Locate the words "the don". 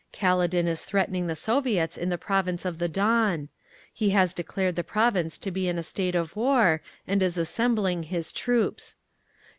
2.79-3.49